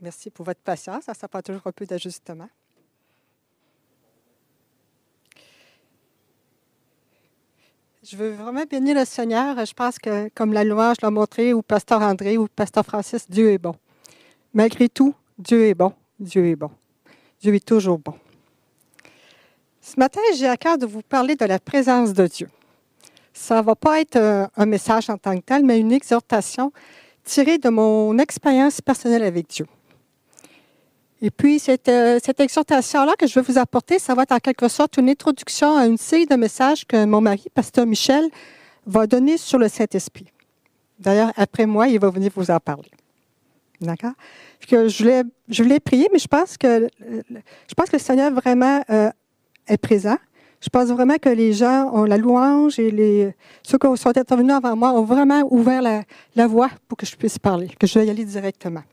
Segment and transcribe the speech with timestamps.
[0.00, 1.04] Merci pour votre patience.
[1.04, 2.48] Ça, prend toujours un peu d'ajustement.
[8.02, 9.64] Je veux vraiment bénir le Seigneur.
[9.64, 13.50] Je pense que, comme la louange l'a montré, ou Pasteur André, ou Pasteur Francis, Dieu
[13.50, 13.74] est bon.
[14.52, 15.92] Malgré tout, Dieu est bon.
[16.20, 16.70] Dieu est bon.
[17.40, 18.14] Dieu est toujours bon.
[19.80, 22.48] Ce matin, j'ai à cœur de vous parler de la présence de Dieu.
[23.32, 26.72] Ça ne va pas être un, un message en tant que tel, mais une exhortation
[27.24, 29.66] tirée de mon expérience personnelle avec Dieu.
[31.26, 34.38] Et puis, cette, euh, cette exhortation-là que je vais vous apporter, ça va être en
[34.38, 38.28] quelque sorte une introduction à une série de messages que mon mari, Pasteur Michel,
[38.86, 40.26] va donner sur le Saint-Esprit.
[41.00, 42.92] D'ailleurs, après moi, il va venir vous en parler.
[43.80, 44.12] D'accord?
[44.70, 48.84] Je, voulais, je voulais prier, mais je pense que, je pense que le Seigneur vraiment
[48.88, 49.10] euh,
[49.66, 50.18] est présent.
[50.60, 54.76] Je pense vraiment que les gens ont la louange et ceux qui sont intervenus avant
[54.76, 56.04] moi ont vraiment ouvert la,
[56.36, 58.84] la voie pour que je puisse parler, que je vais y aller directement.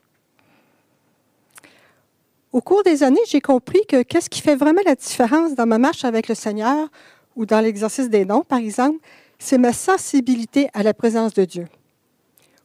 [2.54, 5.80] Au cours des années, j'ai compris que qu'est-ce qui fait vraiment la différence dans ma
[5.80, 6.88] marche avec le Seigneur
[7.36, 9.00] ou dans l'exercice des dons, par exemple,
[9.40, 11.68] c'est ma sensibilité à la présence de Dieu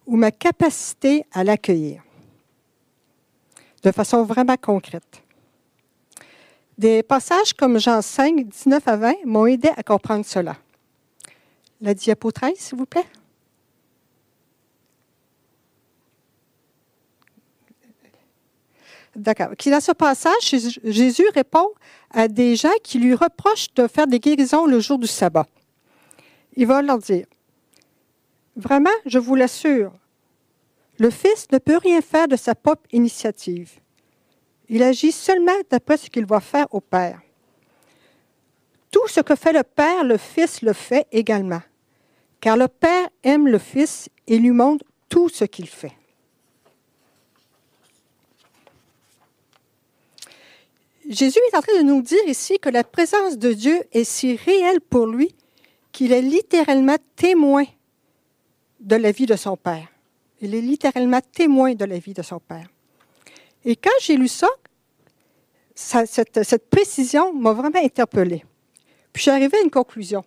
[0.06, 2.02] ou ma capacité à l'accueillir
[3.82, 5.22] de façon vraiment concrète.
[6.76, 10.56] Des passages comme Jean 5, 19 à 20 m'ont aidé à comprendre cela.
[11.80, 13.06] La diapo 13, s'il vous plaît.
[19.18, 19.56] D'accord.
[19.58, 21.68] Qui dans ce passage, Jésus répond
[22.10, 25.46] à des gens qui lui reprochent de faire des guérisons le jour du sabbat.
[26.54, 27.26] Il va leur dire,
[28.54, 29.92] vraiment, je vous l'assure,
[30.98, 33.80] le Fils ne peut rien faire de sa propre initiative.
[34.68, 37.20] Il agit seulement d'après ce qu'il va faire au Père.
[38.92, 41.62] Tout ce que fait le Père, le Fils le fait également,
[42.40, 45.97] car le Père aime le Fils et lui montre tout ce qu'il fait.
[51.08, 54.36] Jésus est en train de nous dire ici que la présence de Dieu est si
[54.36, 55.34] réelle pour lui
[55.90, 57.64] qu'il est littéralement témoin
[58.78, 59.88] de la vie de son Père.
[60.42, 62.68] Il est littéralement témoin de la vie de son Père.
[63.64, 64.48] Et quand j'ai lu ça,
[65.74, 68.44] cette, précision m'a vraiment interpellée.
[69.12, 70.22] Puis je suis arrivée à une conclusion.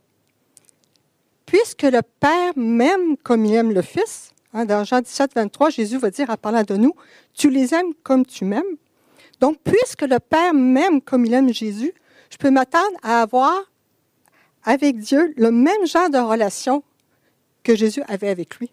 [1.46, 5.98] Puisque le Père m'aime comme il aime le Fils, hein, dans Jean 17, 23, Jésus
[5.98, 6.96] va dire en parlant de nous,
[7.36, 8.78] tu les aimes comme tu m'aimes.
[9.42, 11.94] Donc, puisque le Père m'aime comme il aime Jésus,
[12.30, 13.60] je peux m'attendre à avoir
[14.64, 16.84] avec Dieu le même genre de relation
[17.64, 18.70] que Jésus avait avec lui.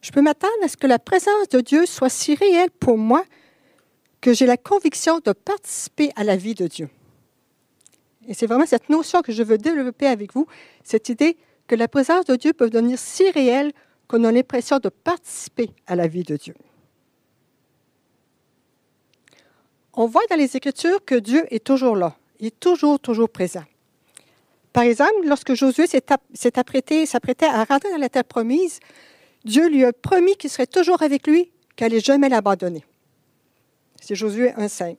[0.00, 3.24] Je peux m'attendre à ce que la présence de Dieu soit si réelle pour moi
[4.20, 6.88] que j'ai la conviction de participer à la vie de Dieu.
[8.28, 10.46] Et c'est vraiment cette notion que je veux développer avec vous,
[10.84, 11.36] cette idée
[11.66, 13.72] que la présence de Dieu peut devenir si réelle
[14.06, 16.54] qu'on a l'impression de participer à la vie de Dieu.
[19.94, 22.16] On voit dans les Écritures que Dieu est toujours là.
[22.40, 23.64] Il est toujours, toujours présent.
[24.72, 28.80] Par exemple, lorsque Josué s'est apprêté, s'apprêtait à rentrer dans la terre promise,
[29.44, 32.84] Dieu lui a promis qu'il serait toujours avec lui, qu'il n'allait jamais l'abandonner.
[34.00, 34.96] C'est Josué 1,5.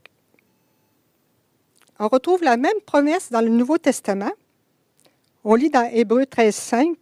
[2.00, 4.32] On retrouve la même promesse dans le Nouveau Testament.
[5.44, 6.96] On lit dans Hébreu 13,5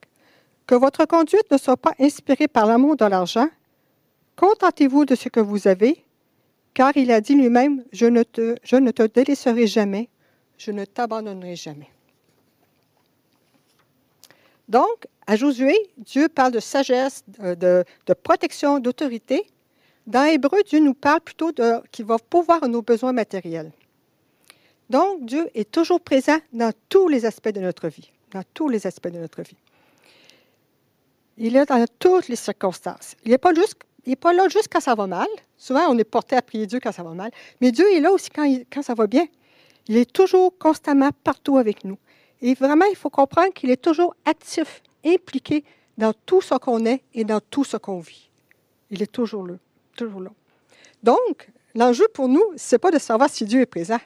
[0.65, 3.47] que votre conduite ne soit pas inspirée par l'amour de l'argent.
[4.37, 6.03] Contentez-vous de ce que vous avez
[6.73, 10.09] car il a dit lui-même, je, ne te, délaisserai jamais,
[10.57, 11.89] je ne t'abandonnerai jamais.
[14.69, 19.45] Donc, à Josué, Dieu parle de sagesse, de, de protection, d'autorité.
[20.07, 23.71] Dans Hébreu, Dieu nous parle plutôt de qu'il va pouvoir nos besoins matériels.
[24.89, 28.87] Donc, Dieu est toujours présent dans tous les aspects de notre vie, dans tous les
[28.87, 29.55] aspects de notre vie.
[31.37, 33.15] Il est dans toutes les circonstances.
[33.23, 33.75] Il n'est pas juste
[34.05, 35.27] il n'est pas là juste quand ça va mal.
[35.57, 37.31] Souvent, on est porté à prier Dieu quand ça va mal.
[37.59, 39.25] Mais Dieu est là aussi quand, quand ça va bien.
[39.87, 41.97] Il est toujours constamment partout avec nous.
[42.41, 45.63] Et vraiment, il faut comprendre qu'il est toujours actif, impliqué
[45.97, 48.29] dans tout ce qu'on est et dans tout ce qu'on vit.
[48.89, 49.55] Il est toujours là,
[49.95, 50.31] toujours là.
[51.03, 53.99] Donc, l'enjeu pour nous, ce n'est pas de savoir si Dieu est présent,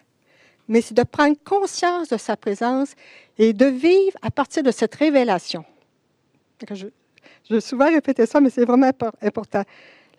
[0.67, 2.93] mais c'est de prendre conscience de sa présence
[3.37, 5.63] et de vivre à partir de cette révélation.
[7.49, 9.63] Je vais souvent répéter ça, mais c'est vraiment important.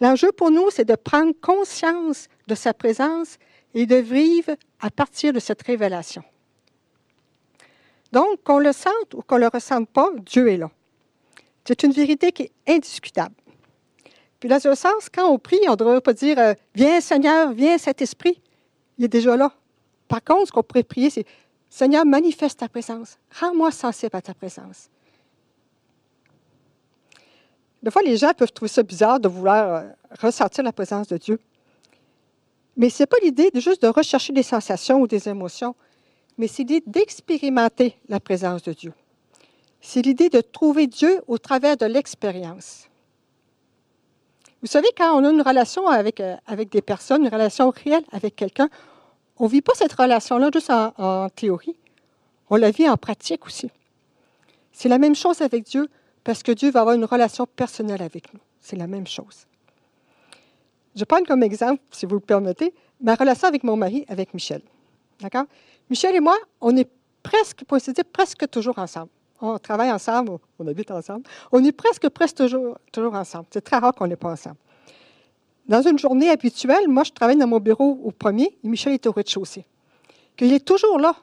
[0.01, 3.39] L'enjeu pour nous, c'est de prendre conscience de sa présence
[3.75, 6.23] et de vivre à partir de cette révélation.
[8.13, 10.71] Donc, qu'on le sente ou qu'on ne le ressente pas, Dieu est là.
[11.65, 13.35] C'est une vérité qui est indiscutable.
[14.39, 17.53] Puis dans ce sens, quand on prie, on ne devrait pas dire euh, Viens Seigneur,
[17.53, 18.41] viens Saint-Esprit.
[18.99, 19.53] Il est déjà là.
[20.09, 21.27] Par contre, ce qu'on pourrait prier, c'est
[21.69, 23.19] Seigneur, manifeste ta présence.
[23.41, 24.89] Rends-moi sensible à ta présence.
[27.87, 29.89] Des fois, les gens peuvent trouver ça bizarre de vouloir euh,
[30.21, 31.39] ressentir la présence de Dieu.
[32.77, 35.77] Mais ce n'est pas l'idée juste de rechercher des sensations ou des émotions,
[36.37, 38.93] mais c'est l'idée d'expérimenter la présence de Dieu.
[39.81, 42.89] C'est l'idée de trouver Dieu au travers de l'expérience.
[44.63, 46.35] Vous savez, quand on a une relation avec, euh,
[46.69, 48.69] des personnes, une relation réelle avec quelqu'un,
[49.39, 51.77] on ne vit pas cette relation-là juste en théorie,
[52.51, 53.71] on la vit en pratique aussi.
[54.73, 55.89] C'est la même chose avec Dieu
[56.27, 58.41] parce que Dieu va avoir une relation personnelle avec nous.
[58.61, 59.47] C'est la même chose.
[60.97, 64.61] Je prends comme exemple, si vous le permettez, ma relation avec mon mari, avec Michel.
[65.21, 65.45] D'accord?
[65.89, 66.91] Michel et moi, on est
[67.23, 69.09] presque, pour ainsi dire, presque toujours ensemble.
[69.41, 71.23] On travaille ensemble, on habite ensemble.
[71.53, 73.47] On est presque, presque toujours, toujours ensemble.
[73.53, 74.57] C'est très rare qu'on n'est pas ensemble.
[75.69, 79.07] Dans une journée habituelle, moi, je travaille dans mon bureau au premier et Michel est
[79.07, 79.65] au rez-de-chaussée.
[80.37, 81.15] Qu'il est toujours là.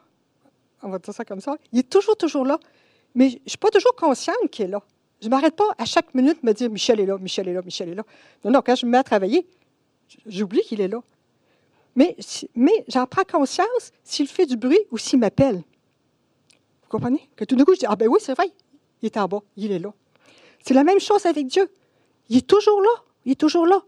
[0.82, 1.58] On va dire ça comme ça.
[1.74, 2.58] Il est toujours, toujours là.
[3.16, 4.82] Mais je ne suis pas toujours consciente qu'il est là.
[5.24, 7.54] Je ne m'arrête pas à chaque minute de me dire Michel est là, Michel est
[7.54, 8.04] là, Michel est là.
[8.44, 9.48] Non, non, quand je me mets à travailler,
[10.26, 11.02] j'oublie qu'il est là.
[11.96, 12.18] Mais,
[12.56, 15.56] mais j'en prends conscience s'il fait du bruit ou s'il m'appelle.
[15.56, 17.30] Vous comprenez?
[17.38, 18.52] Que tout d'un coup, je dis Ah ben oui, c'est vrai,
[19.02, 19.94] il est en bas, il est là.
[20.62, 21.72] C'est la même chose avec Dieu.
[22.28, 23.82] Il est toujours là, il est toujours là.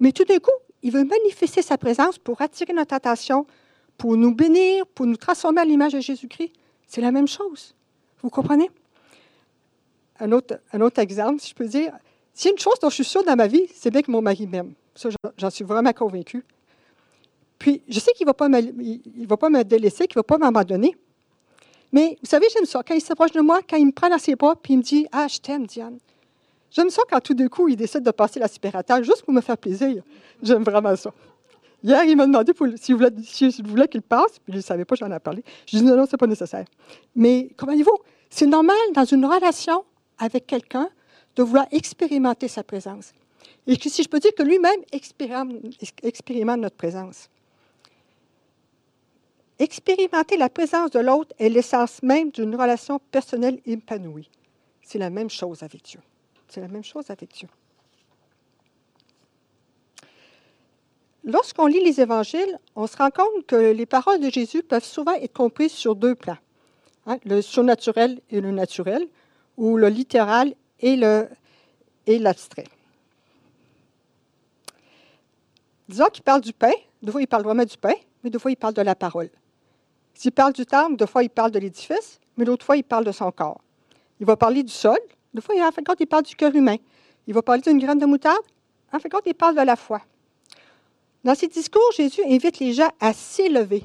[0.00, 0.50] Mais tout d'un coup,
[0.82, 3.46] il veut manifester sa présence pour attirer notre attention,
[3.96, 6.52] pour nous bénir, pour nous transformer à l'image de Jésus-Christ.
[6.88, 7.76] C'est la même chose.
[8.22, 8.68] Vous comprenez?
[10.20, 11.92] Un autre, exemple, si je peux dire,
[12.34, 14.10] s'il y a une chose dont je suis sûre dans ma vie, c'est bien que
[14.10, 14.74] mon mari m'aime.
[14.94, 16.44] Ça, j'en suis vraiment convaincue.
[17.58, 20.38] Puis, je sais qu'il ne va, pas me, il, va délaisser, qu'il ne va pas
[20.38, 20.96] m'abandonner.
[21.92, 22.82] Mais vous savez, j'aime ça.
[22.86, 24.82] Quand il s'approche de moi, quand il me prend dans ses bras, puis il me
[24.82, 25.98] dit Ah, je t'aime, Diane.
[26.70, 29.58] J'aime ça quand tout d'un coup, il décide de passer l'aspirateur juste pour me faire
[29.58, 30.02] plaisir.
[30.42, 31.12] J'aime vraiment ça.
[31.82, 33.10] Hier, il m'a demandé s'il voulait,
[33.64, 35.42] voulait qu'il passe, puis je ne savais pas, j'en ai parlé.
[35.66, 36.66] Je lui ai dit non, non, ce n'est pas nécessaire.
[37.16, 39.84] Mais comment vous C'est normal dans une relation
[40.20, 40.88] avec quelqu'un
[41.34, 43.12] de vouloir expérimenter sa présence.
[43.66, 47.28] Et que, si je peux dire que lui-même expérimente notre présence.
[49.58, 54.30] Expérimenter la présence de l'autre est l'essence même d'une relation personnelle épanouie.
[54.82, 56.00] C'est la même chose avec Dieu.
[56.48, 57.48] C'est la même chose avec Dieu.
[61.24, 65.12] Lorsqu'on lit les évangiles, on se rend compte que les paroles de Jésus peuvent souvent
[65.12, 66.38] être comprises sur deux plans,
[67.06, 69.06] hein, le surnaturel et le naturel,
[69.60, 70.96] ou le littéral et
[72.18, 72.64] l'abstrait.
[75.86, 76.72] Disons qu'il parle du pain,
[77.02, 77.92] deux fois il parle vraiment du pain,
[78.24, 79.28] mais deux fois il parle de la parole.
[80.14, 83.04] S'il parle du temple, deux fois il parle de l'édifice, mais l'autre fois il parle
[83.04, 83.60] de son corps.
[84.18, 84.98] Il va parler du sol,
[85.34, 86.76] deux fois en fin de compte il parle du cœur humain.
[87.26, 88.42] Il va parler d'une graine de moutarde,
[88.90, 90.00] en fin de compte il parle de la foi.
[91.22, 93.84] Dans ses discours, Jésus invite les gens à s'élever,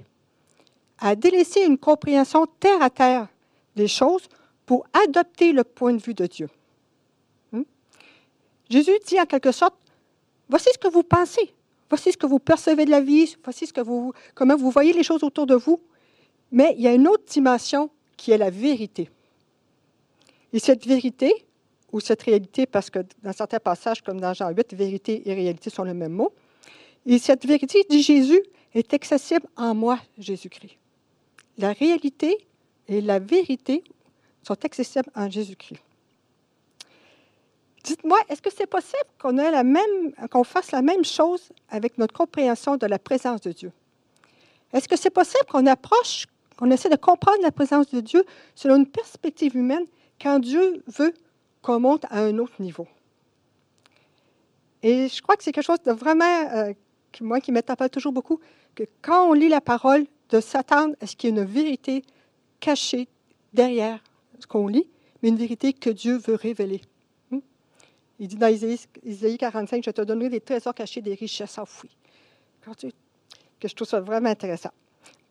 [1.00, 3.28] à délaisser une compréhension terre à terre
[3.76, 4.30] des choses
[4.66, 6.50] pour adopter le point de vue de Dieu.
[7.52, 7.64] Hmm?
[8.70, 9.76] Jésus dit en quelque sorte,
[10.50, 11.54] voici ce que vous pensez,
[11.90, 14.94] voici ce que vous percevez de la vie, voici ce que vous, comment vous voyez
[14.94, 15.82] les choses autour de vous,
[16.52, 19.10] mais il y a une autre dimension qui est la vérité.
[20.54, 21.46] Et cette vérité,
[21.92, 25.70] ou cette réalité, parce que dans certains passages, comme dans Jean 8, vérité et réalité
[25.70, 26.34] sont le même mot,
[27.06, 28.42] et cette vérité, dit Jésus,
[28.74, 30.78] est accessible en moi, Jésus-Christ.
[31.58, 32.38] La réalité
[32.88, 33.84] et la vérité
[34.46, 35.82] sont accessibles en Jésus-Christ.
[37.84, 42.14] Dites-moi, est-ce que c'est possible qu'on la même, qu'on fasse la même chose avec notre
[42.14, 43.72] compréhension de la présence de Dieu?
[44.74, 46.26] Est-ce que c'est possible qu'on approche,
[46.58, 48.26] qu'on essaie de comprendre la présence de Dieu
[48.56, 49.86] selon une perspective humaine
[50.20, 51.14] quand Dieu veut
[51.62, 52.88] qu'on monte à un autre niveau?
[54.82, 56.74] Et je crois que c'est quelque chose de vraiment, euh,
[57.22, 58.40] moi, qui m'interpelle toujours beaucoup,
[58.74, 62.04] que quand on lit la parole, de s'attendre à ce qu'il y ait une vérité
[62.60, 63.08] cachée
[63.54, 64.00] derrière
[64.40, 64.90] ce qu'on lit,
[65.22, 66.82] mais une vérité que Dieu veut révéler.
[67.32, 67.40] Hmm?
[68.20, 71.96] Il dit dans Isaïe, 45, je te donnerai des trésors cachés, des richesses enfouies.
[72.62, 74.72] Que je trouve ça vraiment intéressant.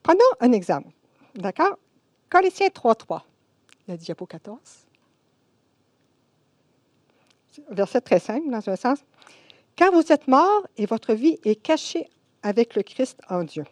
[0.02, 0.88] Prenons un exemple.
[1.34, 1.78] D'accord?
[2.30, 3.22] Colossiens 3.3,
[3.88, 4.58] la diapo 14.
[7.70, 8.98] Verset très simple, dans un sens.
[9.76, 12.08] Car vous êtes morts et votre vie est cachée
[12.42, 13.64] avec le Christ en Dieu.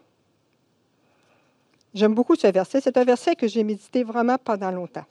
[1.95, 2.81] J'aime beaucoup ce verset.
[2.81, 5.05] C'est un verset que j'ai médité vraiment pendant longtemps.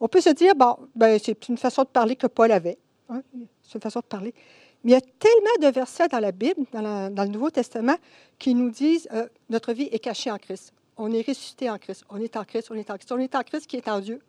[0.00, 2.78] On peut se dire, bon, ben, c'est une façon de parler que Paul avait.
[3.10, 3.22] Hein,
[3.62, 4.34] c'est une façon de parler.
[4.82, 7.96] Mais il y a tellement de versets dans la Bible, dans, le Nouveau Testament,
[8.38, 10.72] qui nous disent euh, notre vie est cachée en Christ.
[10.96, 12.04] On est ressuscité en Christ.
[12.08, 13.12] On est en Christ, on est en Christ.
[13.12, 14.20] On est en Christ qui est en Dieu.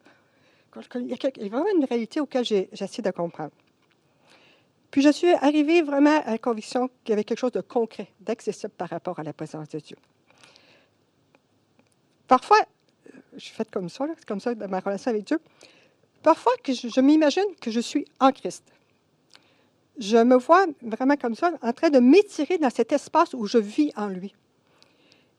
[0.95, 3.51] Il y a vraiment une réalité auquel j'essaie de comprendre.
[4.89, 8.09] Puis je suis arrivée vraiment à la conviction qu'il y avait quelque chose de concret,
[8.19, 9.97] d'accessible par rapport à la présence de Dieu.
[12.27, 12.59] Parfois,
[13.35, 15.39] je suis faite comme ça, c'est comme ça dans ma relation avec Dieu.
[16.23, 18.63] Parfois, je, m'imagine que je suis en Christ.
[19.97, 23.57] Je me vois vraiment comme ça, en train de m'étirer dans cet espace où je
[23.57, 24.33] vis en lui.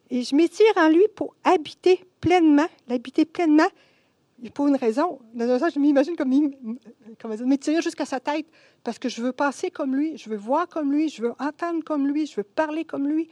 [0.09, 3.67] Et je m'étire en lui pour habiter pleinement, l'habiter pleinement,
[4.53, 5.19] pour une raison.
[5.33, 6.29] Dans un sens, je m'imagine comme
[7.45, 8.45] m'étirer jusqu'à sa tête,
[8.83, 11.83] parce que je veux passer comme lui, je veux voir comme lui, je veux entendre
[11.83, 13.29] comme lui, je veux parler comme lui.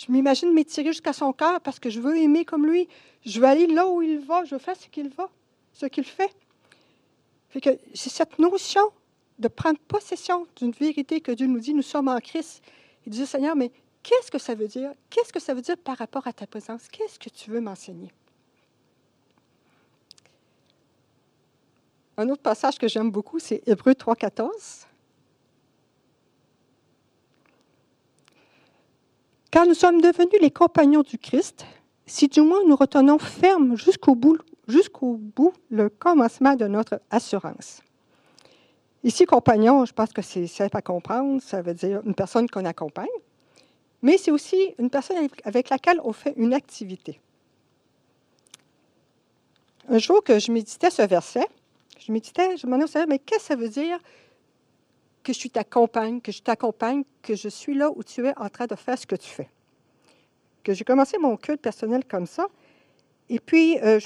[0.00, 2.88] Je m'imagine m'étirer jusqu'à son cœur parce que je veux aimer comme lui.
[3.26, 5.28] Je veux aller là où il va, je veux faire ce qu'il va,
[5.74, 6.34] ce qu'il fait.
[7.50, 8.80] fait que c'est cette notion
[9.38, 12.62] de prendre possession d'une vérité que Dieu nous dit, nous sommes en Christ.
[13.04, 13.70] Il dit, Seigneur, mais
[14.02, 14.94] qu'est-ce que ça veut dire?
[15.10, 16.88] Qu'est-ce que ça veut dire par rapport à ta présence?
[16.88, 18.10] Qu'est-ce que tu veux m'enseigner?
[22.16, 24.86] Un autre passage que j'aime beaucoup, c'est Hébreu 3, 14.
[29.50, 31.66] Car nous sommes devenus les compagnons du Christ,
[32.06, 34.38] si du moins nous retenons ferme jusqu'au bout,
[34.68, 37.82] jusqu'au bout le commencement de notre assurance.
[39.02, 42.64] Ici, compagnon, je pense que c'est simple à comprendre, ça veut dire une personne qu'on
[42.64, 43.08] accompagne,
[44.02, 47.20] mais c'est aussi une personne avec laquelle on fait une activité.
[49.88, 51.46] Un jour que je méditais ce verset,
[51.98, 53.98] je méditais, je me demandais, mais qu'est-ce que ça veut dire
[55.30, 58.36] que je suis ta compagne, que je t'accompagne, que je suis là où tu es
[58.36, 59.48] en train de faire ce que tu fais.
[60.64, 62.48] Que j'ai commencé mon culte personnel comme ça.
[63.28, 64.00] Et puis, euh,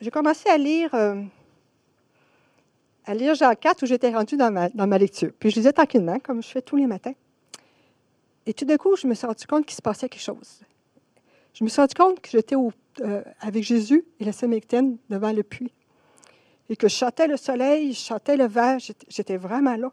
[0.00, 1.20] j'ai commencé à lire, euh,
[3.04, 5.32] à lire Jean 4 où j'étais rendue dans ma, dans ma lecture.
[5.40, 7.14] Puis je lisais tranquillement, comme je fais tous les matins.
[8.46, 10.60] Et tout d'un coup, je me suis rendu compte qu'il se passait quelque chose.
[11.52, 12.54] Je me suis rendu compte que j'étais
[13.00, 15.72] euh, avec Jésus et la Samaritaine devant le puits.
[16.68, 19.90] Et que je chantais le soleil, je chantais le vent, j'étais vraiment là.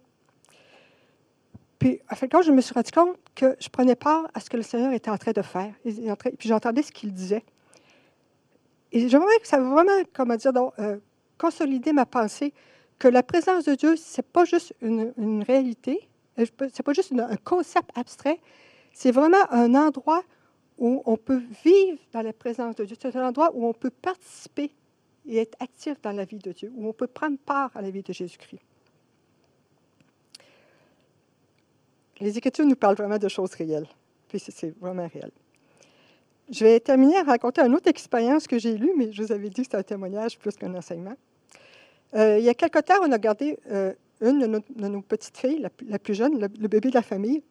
[1.80, 4.50] Puis, à fait, quand je me suis rendu compte que je prenais part à ce
[4.50, 5.72] que le Seigneur était en train de faire.
[5.84, 7.44] Puis, j'entendais ce qu'il disait.
[8.92, 10.98] Et je que ça va vraiment, comment dire, donc, euh,
[11.94, 12.54] ma pensée
[12.98, 16.08] que la présence de Dieu, ce n'est pas juste une, réalité,
[16.40, 18.40] euh, c'est pas juste un concept abstrait,
[18.92, 20.24] c'est vraiment un endroit
[20.78, 22.96] où on peut vivre dans la présence de Dieu.
[23.00, 24.72] C'est un endroit où on peut participer
[25.28, 27.90] et être actif dans la vie de Dieu, où on peut prendre part à la
[27.90, 28.62] vie de Jésus-Christ.
[32.20, 33.88] Les Écritures nous parlent vraiment de choses réelles.
[34.28, 35.32] Puis c'est vraiment réel.
[36.50, 39.50] Je vais terminer à raconter une autre expérience que j'ai lue, mais je vous avais
[39.50, 41.16] dit que c'était un témoignage plus qu'un enseignement.
[42.16, 45.60] Euh, il y a quelque temps, on a gardé euh, une de nos, petites filles,
[45.60, 47.44] la, plus jeune, le, bébé de la famille.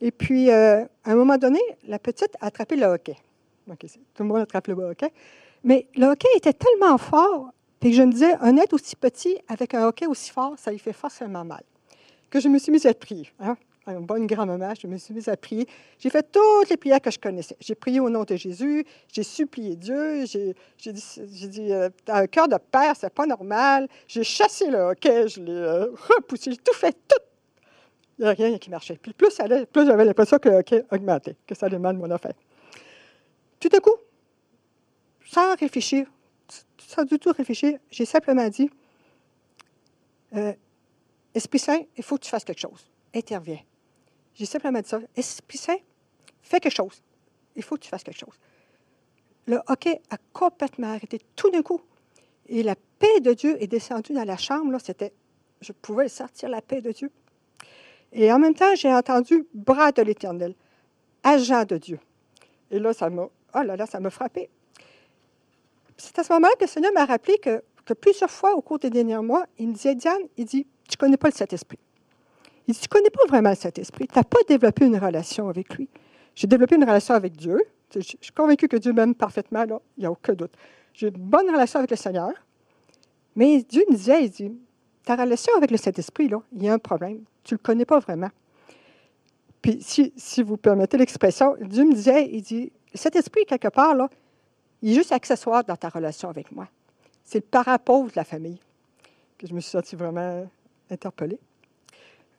[0.00, 3.16] Et puis, euh, à un moment donné, la petite a attrapé le hockey.
[3.66, 5.12] tout le monde attrape le hockey.
[5.62, 7.50] Mais le hockey était tellement fort,
[7.80, 10.78] que je me disais, un être aussi petit avec un hockey aussi fort, ça lui
[10.78, 11.62] fait forcément mal.
[12.30, 13.28] Que je me suis mise à prier.
[13.92, 15.66] Une bonne grand-maman, je me suis mise à prier.
[15.98, 17.56] J'ai fait toutes les prières que je connaissais.
[17.60, 22.48] J'ai prié au nom de Jésus, j'ai supplié Dieu, j'ai dit, dit euh, un cœur
[22.48, 23.88] de père, c'est pas normal.
[24.08, 27.22] J'ai chassé le hockey, je l'ai euh, repoussé, j'ai tout fait, tout.
[28.18, 28.98] Il n'y a rien qui marchait.
[29.00, 29.28] Puis plus,
[29.72, 32.34] plus j'avais l'impression que le hockey augmentait, que ça allait mal mon affaire.
[33.60, 33.96] Tout à coup,
[35.24, 36.06] sans réfléchir,
[36.78, 38.70] sans du tout réfléchir, j'ai simplement dit
[40.34, 40.52] euh,
[41.34, 42.90] Esprit Saint, il faut que tu fasses quelque chose.
[43.14, 43.60] Interviens.
[44.36, 45.00] J'ai simplement dit ça.
[45.16, 45.78] Esprit Saint,
[46.42, 47.02] fais quelque chose.
[47.56, 48.34] Il faut que tu fasses quelque chose.
[49.46, 51.80] Le hockey a complètement arrêté tout d'un coup.
[52.48, 54.70] Et la paix de Dieu est descendue dans la chambre.
[54.70, 55.12] Là, c'était,
[55.60, 57.10] je pouvais sortir la paix de Dieu.
[58.12, 60.54] Et en même temps, j'ai entendu bras de l'Éternel,
[61.22, 61.98] agent de Dieu.
[62.70, 64.50] Et là, ça m'a, oh là là, ça m'a frappé.
[65.96, 68.78] C'est à ce moment-là que le Seigneur m'a rappelé que, que, plusieurs fois au cours
[68.78, 71.78] des derniers mois, il me disait, Diane, il dit, tu connais pas le Saint-Esprit.
[72.66, 74.08] Il dit, tu ne connais pas vraiment le Saint-Esprit.
[74.08, 75.88] Tu n'as pas développé une relation avec lui.
[76.34, 77.58] J'ai développé une relation avec Dieu.
[77.94, 80.52] Je suis convaincu que Dieu m'aime parfaitement, il n'y a aucun doute.
[80.92, 82.30] J'ai une bonne relation avec le Seigneur.
[83.36, 84.52] Mais Dieu me disait, il dit,
[85.04, 87.22] ta relation avec le Saint-Esprit, il y a un problème.
[87.44, 88.30] Tu ne le connais pas vraiment.
[89.62, 93.94] Puis, si, si vous permettez l'expression, Dieu me disait, il dit, le Saint-Esprit, quelque part,
[94.82, 96.68] il est juste accessoire dans ta relation avec moi.
[97.24, 98.60] C'est le parent pauvre de la famille.
[99.38, 100.48] que je me suis sentie vraiment
[100.90, 101.38] interpellée.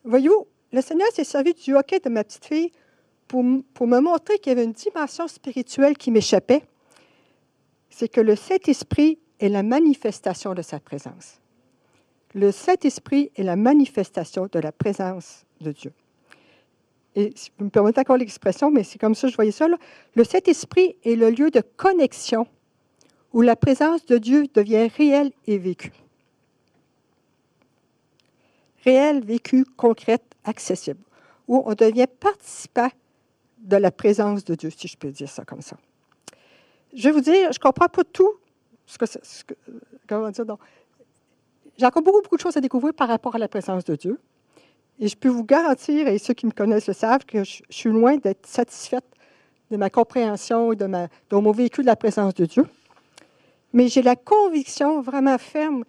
[0.08, 2.72] Voyez-vous, le Seigneur s'est servi du hockey de ma petite fille
[3.28, 6.64] pour, me montrer qu'il y avait une dimension spirituelle qui m'échappait.
[7.90, 11.42] C'est que le Saint-Esprit est la manifestation de sa présence.
[12.34, 15.92] Le Saint-Esprit est la manifestation de la présence de Dieu.
[17.16, 19.68] Et si vous me permettez encore l'expression, mais c'est comme ça que je voyais ça.
[19.68, 22.48] Le Saint-Esprit est le lieu de connexion
[23.34, 25.92] où la présence de Dieu devient réelle et vécue.
[28.88, 31.02] Réelle, vécue, concrète, accessible.
[31.50, 32.88] Où on devient participant
[33.58, 35.76] de la présence de Dieu, si je peux dire ça comme ça.
[36.94, 38.32] Je vais vous dire, je ne comprends pas tout.
[40.08, 40.46] Comment dire,
[41.78, 44.22] J'ai encore beaucoup, beaucoup de choses à découvrir par rapport à la présence de Dieu.
[45.00, 47.90] Et je peux vous garantir, et ceux qui me connaissent le savent, que je, suis
[47.90, 49.06] loin d'être satisfaite
[49.70, 52.66] de ma compréhension et de, de mon véhicule de la présence de Dieu.
[53.74, 55.84] Mais j'ai la conviction vraiment ferme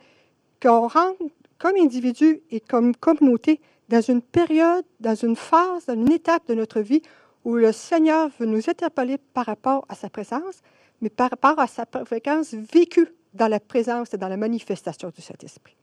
[0.61, 1.23] qu'on rentre
[1.59, 6.55] comme individu et comme communauté dans une période, dans une phase, dans une étape de
[6.55, 7.03] notre vie
[7.45, 10.61] où le Seigneur veut nous interpeller par rapport à sa présence,
[11.01, 15.23] mais par rapport à sa fréquence vécue dans la présence et dans la manifestation du
[15.23, 15.77] Saint-Esprit.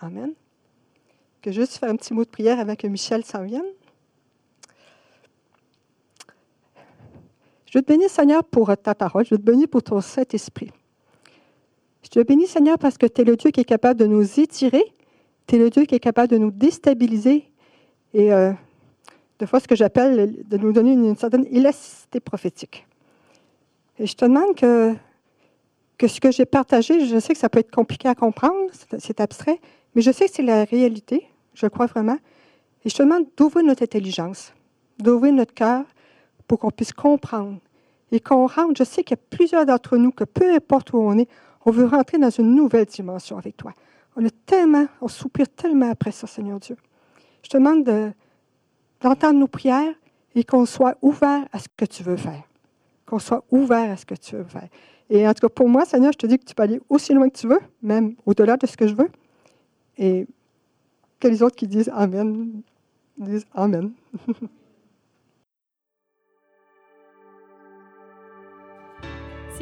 [0.00, 0.32] Amen.
[1.40, 3.66] Que juste faire un petit mot de prière avant que Michel s'en vienne.
[7.66, 9.24] Je te bénis, Seigneur, pour ta parole.
[9.24, 10.70] Je te bénis pour ton Saint-Esprit.
[12.06, 14.38] Je te bénis, Seigneur, parce que tu es le Dieu qui est capable de nous
[14.38, 14.94] étirer.
[15.48, 17.50] Tu es le Dieu qui est capable de nous déstabiliser
[18.14, 18.52] et euh,
[19.40, 22.86] de fois ce que j'appelle de nous donner une, certaine élasticité prophétique.
[23.98, 24.94] Et je te demande que,
[25.98, 28.70] que ce que j'ai partagé, je sais que ça peut être compliqué à comprendre,
[29.00, 29.60] c'est abstrait,
[29.96, 32.18] mais je sais que c'est la réalité, je crois vraiment.
[32.84, 34.52] Et je te demande d'ouvrir notre intelligence,
[35.00, 35.82] d'ouvrir notre cœur
[36.46, 37.58] pour qu'on puisse comprendre
[38.12, 38.74] et qu'on rentre.
[38.78, 41.28] Je sais qu'il y a plusieurs d'entre nous que peu importe où on est,
[41.66, 43.72] on veut rentrer dans une nouvelle dimension avec toi.
[44.14, 46.76] On a tellement, on soupire tellement après ça, Seigneur Dieu.
[47.42, 48.12] Je te demande de,
[49.00, 49.92] d'entendre nos prières
[50.36, 52.44] et qu'on soit ouvert à ce que tu veux faire.
[53.04, 54.68] Qu'on soit ouvert à ce que tu veux faire.
[55.10, 57.12] Et en tout cas, pour moi, Seigneur, je te dis que tu peux aller aussi
[57.12, 59.10] loin que tu veux, même au-delà de ce que je veux.
[59.98, 60.26] Et
[61.18, 62.62] que les autres qui disent Amen
[63.18, 63.92] disent Amen.